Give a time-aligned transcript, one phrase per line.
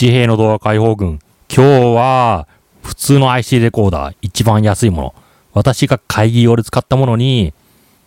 [0.00, 1.18] 地平の動画解放軍。
[1.54, 2.48] 今日は、
[2.82, 5.14] 普通の IC レコーダー、一番安いもの。
[5.52, 7.52] 私が会議用で使ったものに、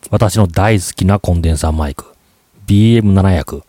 [0.09, 2.05] 私の大好きなコンデンサーマイク。
[2.65, 3.61] BM700。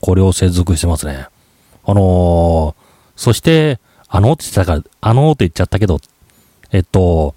[0.00, 1.26] これを接続してますね。
[1.84, 2.82] あのー、
[3.16, 5.98] そして、あのって言ったから、あのーって言っちゃったけど、
[6.70, 7.34] えっと、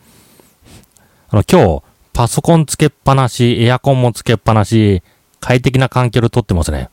[1.30, 1.82] あの、今日、
[2.14, 5.02] パソコンつけっぱなし、エアコンもつけっぱなし、
[5.40, 6.92] 快適な環境で撮ってますね。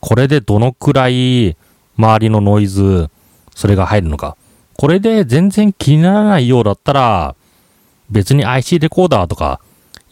[0.00, 1.56] これでどのくらい
[2.00, 3.10] 周りのノイズ、
[3.54, 4.36] それが入るのか。
[4.76, 7.36] これで全然気にならないようだったら、
[8.10, 9.60] 別に IC レコーダーとか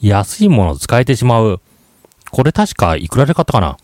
[0.00, 1.60] 安いものを使えてしまう。
[2.30, 3.78] これ確かいくらで買ったかな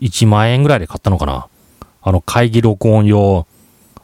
[0.00, 1.46] ?1 万円ぐらいで買ったのかな？
[2.00, 3.46] あの会議録音用、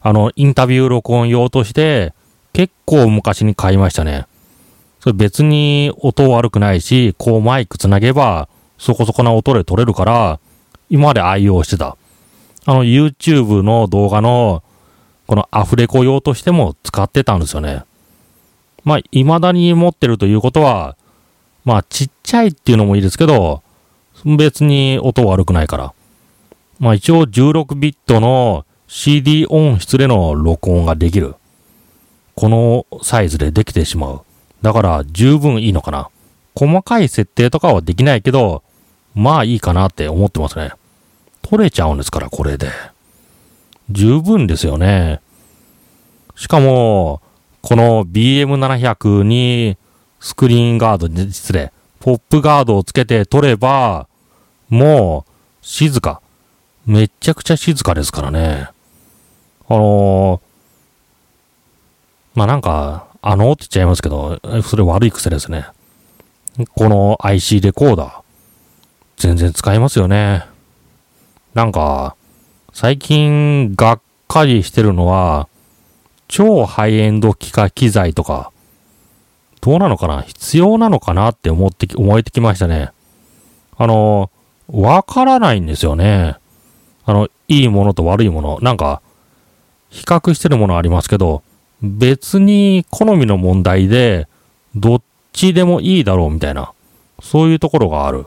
[0.02, 2.12] あのインタビュー録音用として
[2.52, 4.26] 結構昔に買いましたね。
[5.00, 10.40] それ別に音悪くないし、こうマイクつなげばそこそこな音で撮れるから、
[10.90, 11.96] 今まで愛用してた。
[12.64, 14.62] あの YouTube の動画の
[15.26, 17.84] このアフレコ用としても使ってたんですよね。
[18.84, 20.96] まあ、未だに持ってるということは、
[21.64, 23.62] まあ、ちっちゃいっていうのもいいですけど、
[24.24, 25.94] 別に音悪くないから。
[26.78, 31.36] まあ、一応16ビットの CD 音質での録音ができる。
[32.34, 34.22] このサイズでできてしまう。
[34.62, 36.10] だから十分いいのかな。
[36.54, 38.62] 細かい設定とかはできないけど、
[39.14, 40.72] まあいいかなって思ってますね。
[41.52, 42.70] 取れちゃうんですから、これで。
[43.90, 45.20] 十分ですよね。
[46.34, 47.20] しかも、
[47.60, 49.76] この BM700 に
[50.18, 54.08] スクリーンガード、失礼、ポップガードをつけて撮れば、
[54.70, 56.22] もう静か。
[56.86, 58.70] めっちゃくちゃ静かですからね。
[59.68, 60.40] あのー、
[62.34, 65.66] まあ、なんか、あのーって言っちゃいますけど、それ悪い癖ですね。
[66.74, 68.22] この IC レコーダー。
[69.18, 70.50] 全然使えますよね。
[71.54, 72.16] なんか、
[72.72, 75.48] 最近がっかりしてるのは、
[76.28, 78.50] 超ハイエンド機械機材とか、
[79.60, 80.22] どうなのかな？
[80.22, 82.90] 必要なのかなって思ってき、思えてきましたね。
[83.76, 84.30] あの、
[84.68, 86.36] わからないんですよね。
[87.04, 88.58] あの、いいものと悪いもの。
[88.62, 89.02] なんか、
[89.90, 91.42] 比較してるものありますけど、
[91.82, 94.26] 別に好みの問題で、
[94.74, 95.02] どっ
[95.32, 96.72] ちでもいいだろうみたいな、
[97.20, 98.26] そういうところがある。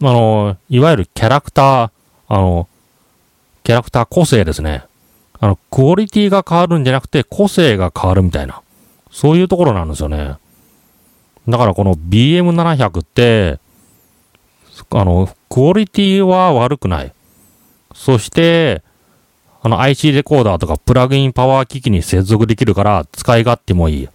[0.00, 1.90] あの、いわゆるキャラクター、
[2.28, 2.68] あの、
[3.62, 4.84] キャラクター個性ですね。
[5.40, 8.62] あの、クオリティが変わるんじゃなくて個性が変わるみたいな。
[9.10, 10.36] そういうところなんですよね。
[11.48, 13.58] だからこの BM700 って、
[14.90, 17.12] あの、クオリティは悪くない。
[17.94, 18.82] そして、
[19.66, 24.08] あの IC レコーダーとかプラグインパワー機器に接続できるから使い勝手もいい。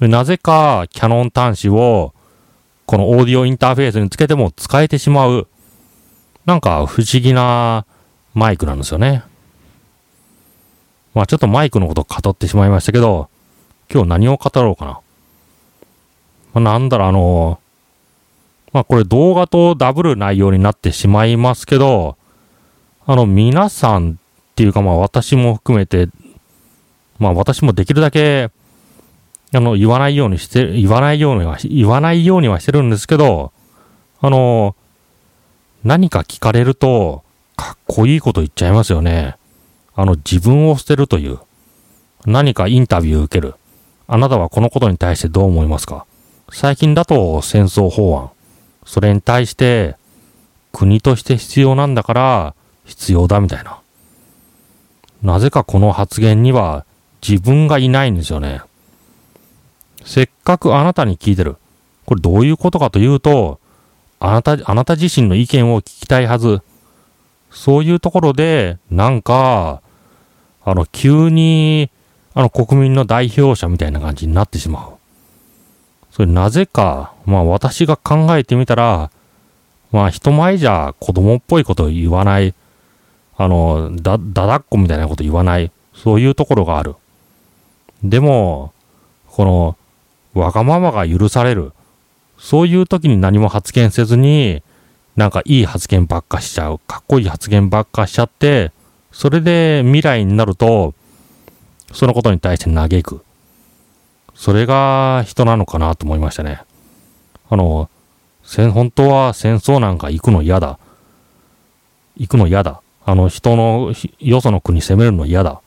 [0.00, 2.12] なぜかキャノン端子を
[2.84, 5.48] このオーディオインターフェースにつけても使えてしまう。
[6.46, 7.84] なんか不思議な
[8.32, 9.24] マイクなんですよね。
[11.12, 13.28] まあちょっとマイクのこと語ってしまいましたけど、
[13.92, 15.00] 今日何を語ろうかな。
[16.54, 17.60] まあ、なんだろう、あの、
[18.72, 22.16] まあこれ動画とダブル内容になってしまいますけど、
[23.06, 24.14] あの皆さんっ
[24.54, 26.08] ていうかまあ私も含めて、
[27.18, 28.50] まあ私もできるだけ、
[29.52, 33.52] あの、言わないようにして、言わないようには、言わないようにはしてるんですけど、
[34.20, 34.76] あの、
[35.86, 37.22] 何か聞かれると、
[37.54, 39.36] かっこいいこと言っちゃいますよね。
[39.94, 41.38] あの、自分を捨てるという。
[42.26, 43.54] 何かインタビュー受ける。
[44.08, 46.04] あなたはこのことに対してどう思いますか？
[46.50, 48.30] 最近だと戦争法案。
[48.84, 49.94] それに対して、
[50.72, 52.54] 国として必要なんだから、
[52.84, 53.78] 必要だみたいな。
[55.22, 56.84] なぜかこの発言には
[57.26, 58.60] 自分がいないんですよね。
[60.04, 61.56] せっかくあなたに聞いてる。
[62.06, 63.60] これどういうことかというと、
[64.18, 66.62] あなた、あなた自身の意見を聞きたいはず。
[67.50, 69.80] そういうところで、なんか、
[70.64, 71.90] あの、急に、
[72.34, 74.96] あの、国民の代表者みたいな感じになってしまう。
[76.10, 79.10] それなぜか、まあ私が考えてみたら、
[79.92, 82.54] まあ人前じゃ子供っぽいこと言わない。
[83.36, 85.70] あの、だ、だだっこみたいなこと言わない。
[85.94, 86.94] そういうところがある。
[88.02, 88.72] でも、
[89.28, 89.76] この、
[90.32, 91.72] わがままが許される。
[92.38, 94.62] そういう時に何も発言せずに、
[95.16, 96.78] なんかいい発言ばっかしちゃう。
[96.86, 98.72] かっこいい発言ばっかしちゃって、
[99.12, 100.94] それで未来になると、
[101.92, 103.24] そのことに対して嘆く。
[104.34, 106.60] それが人なのかなと思いましたね。
[107.48, 107.88] あの、
[108.72, 110.78] 本当は戦争なんか行くの嫌だ。
[112.16, 112.82] 行くの嫌だ。
[113.04, 115.60] あの人の、よその国攻めるの嫌だ。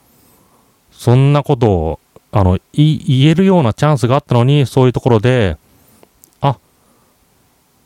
[0.92, 2.00] そんなことを、
[2.30, 5.56] あの、言えるようなチャンスがあったのに、そういうところで、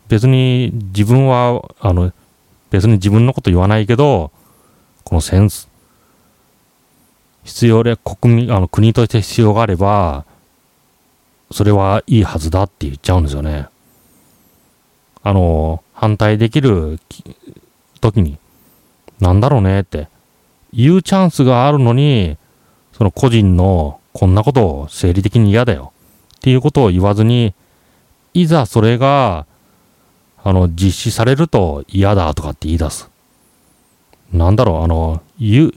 [0.09, 2.13] 別に自分は、あの、
[2.71, 4.31] 別に自分のこと言わないけど、
[5.05, 5.49] この戦、
[7.45, 10.25] 必要で国民、あの国として必要があれば、
[11.51, 13.69] それはいいはずだって言っちゃうんですよね。
[15.23, 16.99] あの、反対できる
[18.01, 18.39] 時に、
[19.21, 20.09] なんだろうねって
[20.73, 22.37] 言うチャンスがあるのに、
[22.93, 25.93] その個人のこんなことを生理的に嫌だよ
[26.37, 27.55] っていうことを言わずに、
[28.35, 29.47] いざそれが、
[30.47, 33.11] あの、実施されると嫌だとかって言い出す。
[34.31, 35.73] なんだろう、あの、言う、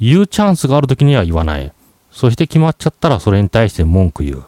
[0.00, 1.70] 言うチャンスがあるときには言わない。
[2.10, 4.44] そして決まっちゃったらそれに対して文句言う。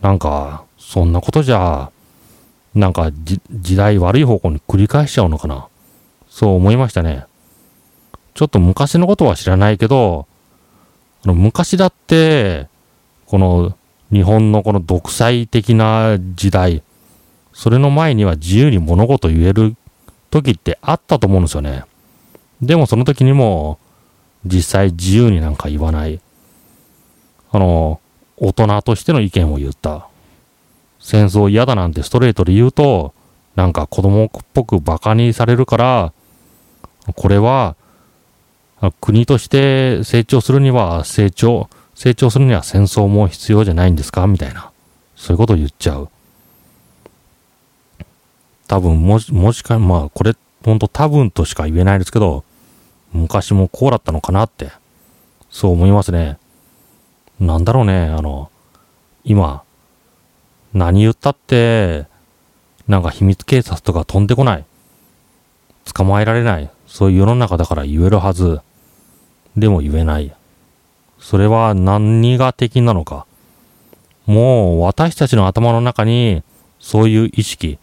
[0.00, 1.90] なんか、そんなことじゃ、
[2.72, 3.10] なんか
[3.50, 5.66] 時代悪い方向に繰り返しちゃうのかな。
[6.30, 7.24] そう思いましたね。
[8.34, 10.28] ちょっと昔のことは知らないけど、
[11.24, 12.68] あの昔だって、
[13.26, 13.76] この
[14.12, 16.84] 日本のこの独裁的な時代、
[17.58, 19.74] それの前には自由に物事言える
[20.30, 21.82] 時ってあったと思うんですよね。
[22.62, 23.80] でもその時にも
[24.44, 26.20] 実際自由になんか言わない。
[27.50, 28.00] あの、
[28.36, 30.06] 大人としての意見を言った。
[31.00, 33.12] 戦争嫌だなんてストレートで言うと、
[33.56, 36.12] なんか子供っぽく馬鹿にされるから、
[37.16, 37.74] これは
[39.00, 44.28] 国として成長するには成長、成長するには戦争も必要じゃないんですか？
[44.28, 44.70] みたいな。
[45.16, 46.08] そういうことを言っちゃう。
[48.68, 52.44] 多分、もし、もしか、まあ、これ、ほんと多分としか言えないですけど、
[53.12, 54.70] 昔もこうだったのかなって、
[55.50, 56.38] そう思いますね。
[57.40, 58.50] なんだろうね、あの、
[59.24, 59.62] 今、
[60.74, 62.06] 何言ったって、
[62.86, 64.64] なんか秘密警察とか飛んでこない。
[65.92, 66.70] 捕まえられない。
[66.86, 68.60] そういう世の中だから言えるはず。
[69.56, 70.34] でも言えない。
[71.18, 73.26] それは何が敵なのか。
[74.26, 76.42] もう私たちの頭の中に
[76.78, 77.78] そういう意識、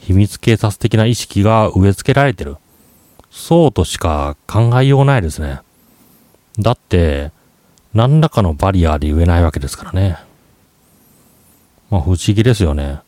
[0.00, 2.56] 秘密警察的な意識が植え付けられてる。
[3.30, 5.60] そうとしか考えようないですね。
[6.58, 7.30] だって、
[7.94, 10.18] 何らかのバリアで言えないわけですからね。
[11.90, 13.00] まあ不思議ですよね。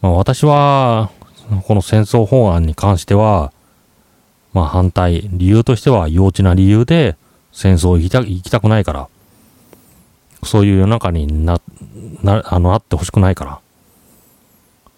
[0.00, 1.10] まあ私は、
[1.66, 3.52] この戦争法案に関しては、
[4.52, 7.16] まあ反対、理由としては幼稚な理由で
[7.52, 9.08] 戦争行きた行きたくないから、
[10.42, 11.60] そういう世の中にな、
[12.22, 13.60] な、あの、あってほしくないから。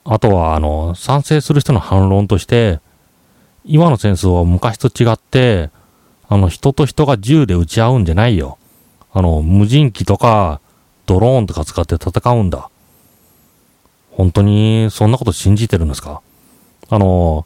[0.08, 2.79] あとは、あの、賛成する人の反論として、
[3.64, 5.70] 今の戦争は昔と違って、
[6.29, 8.56] あの、人と人が銃で撃ち合うんじゃないよ。
[9.12, 10.61] あの、無人機とか、
[11.06, 12.70] ドローンとか使って戦うんだ。
[14.12, 16.23] 本当に、そんなこと信じてるんですか？
[16.88, 17.44] あの、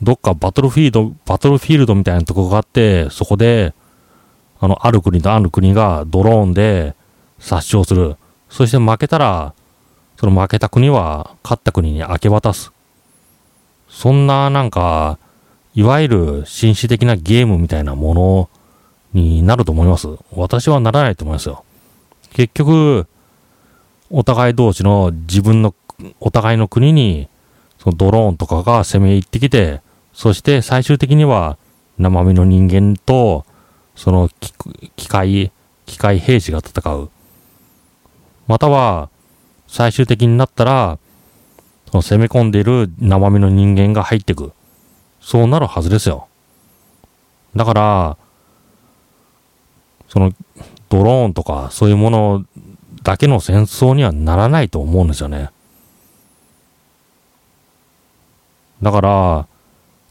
[0.00, 3.74] どっかバトルフィールド、バトルフィールドみたいなとこがあって、そこで、
[4.60, 6.94] あの、ある国とある国がドローンで
[7.38, 8.16] 殺傷する。
[8.48, 9.54] そして負けたら、
[10.20, 12.72] その負けた国は勝った国に明け渡す。
[13.88, 15.18] そんななんか、
[15.74, 18.50] いわゆる紳士的なゲームみたいなもの
[19.14, 20.08] になると思います。
[20.32, 21.64] 私はならないと思いますよ。
[22.34, 23.06] 結局、
[24.10, 25.74] お互い同士の自分の、
[26.20, 27.30] お互いの国に、
[27.78, 29.80] そのドローンとかが攻め入ってきて、
[30.12, 31.56] そして最終的には
[31.96, 33.46] 生身の人間と、
[33.96, 34.28] その
[34.96, 35.50] 機械、
[35.86, 37.08] 機械兵士が戦う。
[38.46, 39.08] または、
[39.70, 40.98] 最終的になったら、
[41.90, 44.52] その攻め込んでいる生身の人間が入ってく。
[45.20, 46.26] そうなるはずですよ。
[47.54, 48.16] だから、
[50.08, 50.32] その、
[50.88, 52.44] ドローンとかそういうもの
[53.04, 55.50] だけの戦争にはならないと思うんですよね。
[58.82, 59.46] だから、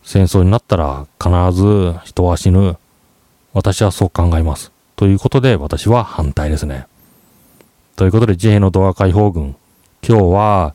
[0.03, 2.77] 戦争になったら必ず人は死ぬ。
[3.51, 4.71] 私はそう考えます。
[4.95, 6.87] ということで私は反対ですね。
[7.99, 9.57] ということで J のドア解放軍。
[10.07, 10.73] 今日は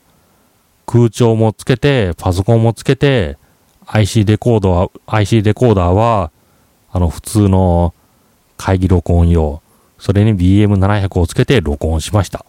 [0.85, 3.39] 空調もつけて、パソコンもつけて、
[3.87, 6.29] IC レコードは、IC レコーダーは、
[6.91, 7.95] あの普通の
[8.57, 9.63] 会議録音用、
[9.97, 12.45] それに BM700 をつけて録音しました。